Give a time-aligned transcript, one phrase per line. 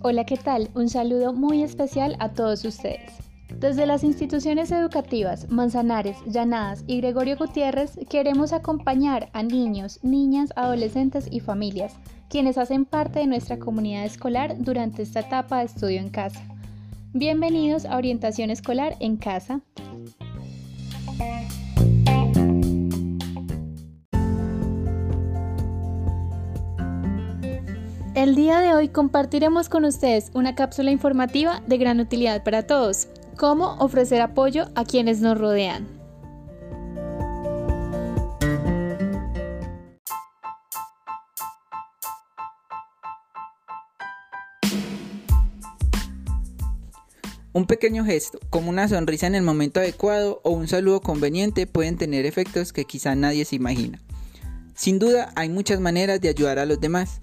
[0.00, 0.70] Hola, ¿qué tal?
[0.74, 3.12] Un saludo muy especial a todos ustedes.
[3.58, 11.28] Desde las instituciones educativas Manzanares, Llanadas y Gregorio Gutiérrez queremos acompañar a niños, niñas, adolescentes
[11.30, 11.96] y familias,
[12.30, 16.40] quienes hacen parte de nuestra comunidad escolar durante esta etapa de estudio en casa.
[17.12, 19.60] Bienvenidos a Orientación Escolar en Casa.
[28.18, 33.06] El día de hoy compartiremos con ustedes una cápsula informativa de gran utilidad para todos,
[33.36, 35.86] cómo ofrecer apoyo a quienes nos rodean.
[47.52, 51.96] Un pequeño gesto, como una sonrisa en el momento adecuado o un saludo conveniente, pueden
[51.96, 54.00] tener efectos que quizá nadie se imagina.
[54.74, 57.20] Sin duda, hay muchas maneras de ayudar a los demás.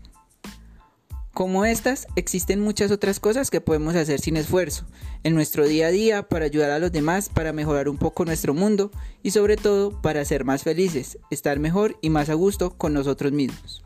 [1.36, 4.86] Como estas, existen muchas otras cosas que podemos hacer sin esfuerzo,
[5.22, 8.54] en nuestro día a día, para ayudar a los demás, para mejorar un poco nuestro
[8.54, 8.90] mundo
[9.22, 13.34] y sobre todo para ser más felices, estar mejor y más a gusto con nosotros
[13.34, 13.84] mismos.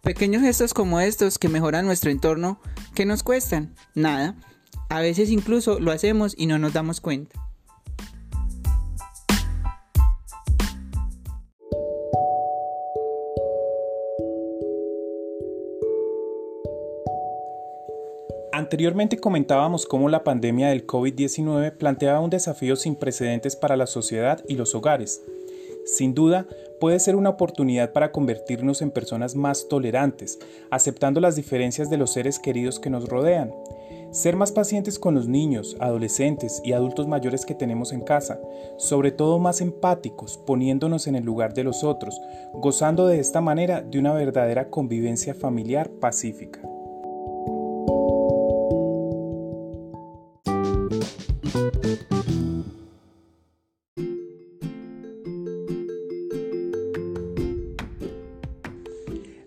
[0.00, 2.58] Pequeños gestos como estos que mejoran nuestro entorno,
[2.94, 3.74] ¿qué nos cuestan?
[3.94, 4.34] Nada.
[4.88, 7.38] A veces incluso lo hacemos y no nos damos cuenta.
[18.54, 24.44] Anteriormente comentábamos cómo la pandemia del COVID-19 planteaba un desafío sin precedentes para la sociedad
[24.46, 25.22] y los hogares.
[25.86, 26.46] Sin duda,
[26.78, 30.38] puede ser una oportunidad para convertirnos en personas más tolerantes,
[30.70, 33.54] aceptando las diferencias de los seres queridos que nos rodean.
[34.10, 38.38] Ser más pacientes con los niños, adolescentes y adultos mayores que tenemos en casa,
[38.76, 42.20] sobre todo más empáticos, poniéndonos en el lugar de los otros,
[42.52, 46.60] gozando de esta manera de una verdadera convivencia familiar pacífica.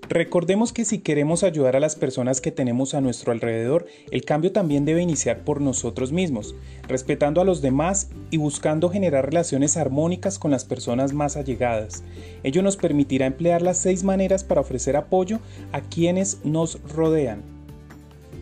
[0.09, 4.51] Recordemos que si queremos ayudar a las personas que tenemos a nuestro alrededor, el cambio
[4.51, 6.55] también debe iniciar por nosotros mismos,
[6.87, 12.03] respetando a los demás y buscando generar relaciones armónicas con las personas más allegadas.
[12.43, 15.39] Ello nos permitirá emplear las seis maneras para ofrecer apoyo
[15.71, 17.41] a quienes nos rodean.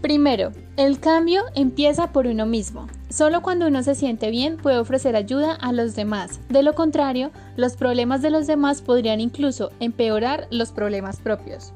[0.01, 2.87] Primero, el cambio empieza por uno mismo.
[3.09, 6.39] Solo cuando uno se siente bien puede ofrecer ayuda a los demás.
[6.49, 11.73] De lo contrario, los problemas de los demás podrían incluso empeorar los problemas propios.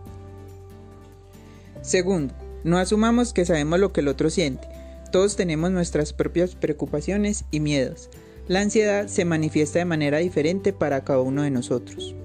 [1.82, 4.68] Segundo, no asumamos que sabemos lo que el otro siente.
[5.12, 8.10] Todos tenemos nuestras propias preocupaciones y miedos.
[8.48, 12.16] La ansiedad se manifiesta de manera diferente para cada uno de nosotros.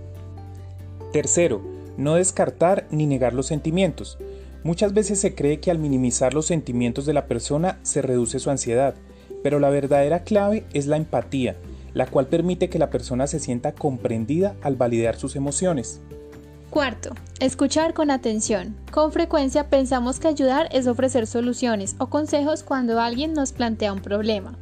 [1.12, 1.60] Tercero,
[1.98, 4.16] no descartar ni negar los sentimientos.
[4.64, 8.48] Muchas veces se cree que al minimizar los sentimientos de la persona se reduce su
[8.50, 8.94] ansiedad,
[9.42, 11.56] pero la verdadera clave es la empatía,
[11.94, 16.00] la cual permite que la persona se sienta comprendida al validar sus emociones.
[16.70, 18.76] Cuarto, escuchar con atención.
[18.90, 24.00] Con frecuencia pensamos que ayudar es ofrecer soluciones o consejos cuando alguien nos plantea un
[24.00, 24.56] problema.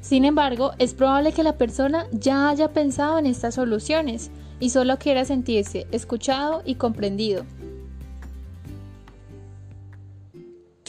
[0.00, 4.98] Sin embargo, es probable que la persona ya haya pensado en estas soluciones y solo
[4.98, 7.44] quiera sentirse escuchado y comprendido.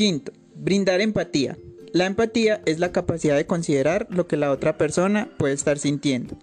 [0.01, 1.59] Quinto, brindar empatía.
[1.93, 6.37] La empatía es la capacidad de considerar lo que la otra persona puede estar sintiendo.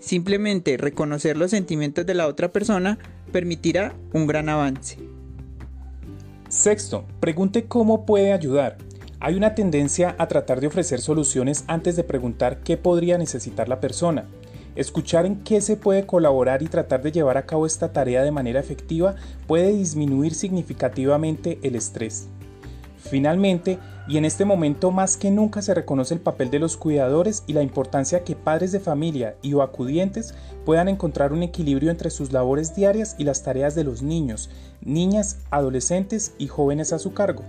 [0.00, 2.98] Simplemente reconocer los sentimientos de la otra persona
[3.30, 4.98] permitirá un gran avance.
[6.48, 8.78] Sexto, pregunte cómo puede ayudar.
[9.20, 13.78] Hay una tendencia a tratar de ofrecer soluciones antes de preguntar qué podría necesitar la
[13.78, 14.26] persona.
[14.74, 18.32] Escuchar en qué se puede colaborar y tratar de llevar a cabo esta tarea de
[18.32, 19.14] manera efectiva
[19.46, 22.26] puede disminuir significativamente el estrés.
[22.98, 23.78] Finalmente,
[24.08, 27.52] y en este momento más que nunca se reconoce el papel de los cuidadores y
[27.52, 32.32] la importancia que padres de familia y o acudientes puedan encontrar un equilibrio entre sus
[32.32, 34.50] labores diarias y las tareas de los niños,
[34.80, 37.44] niñas, adolescentes y jóvenes a su cargo.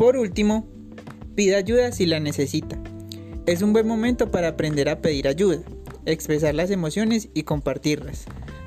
[0.00, 0.66] Por último,
[1.34, 2.82] pida ayuda si la necesita.
[3.44, 5.58] Es un buen momento para aprender a pedir ayuda,
[6.06, 8.24] expresar las emociones y compartirlas.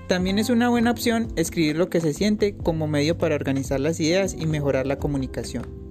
[0.08, 4.00] También es una buena opción escribir lo que se siente como medio para organizar las
[4.00, 5.83] ideas y mejorar la comunicación.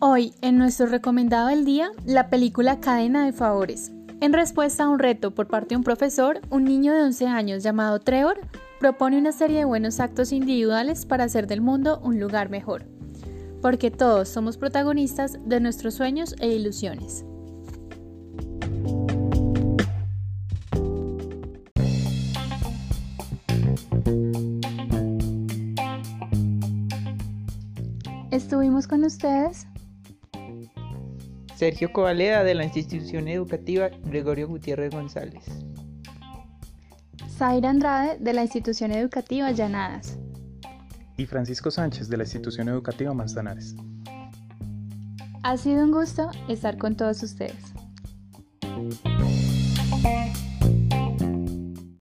[0.00, 3.90] Hoy, en nuestro recomendado del día, la película Cadena de Favores.
[4.20, 7.64] En respuesta a un reto por parte de un profesor, un niño de 11 años
[7.64, 8.38] llamado Trevor
[8.78, 12.84] propone una serie de buenos actos individuales para hacer del mundo un lugar mejor.
[13.60, 17.24] Porque todos somos protagonistas de nuestros sueños e ilusiones.
[28.30, 29.66] Estuvimos con ustedes
[31.58, 35.44] Sergio Covaleda de la institución educativa Gregorio Gutiérrez González.
[37.36, 40.16] Zaira Andrade de la institución educativa Llanadas.
[41.16, 43.74] Y Francisco Sánchez de la institución educativa Manzanares.
[45.42, 47.56] Ha sido un gusto estar con todos ustedes.